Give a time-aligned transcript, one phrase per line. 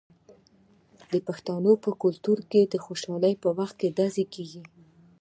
[1.11, 4.61] د پښتنو په کلتور کې د خوشحالۍ په وخت ډزې کیږي.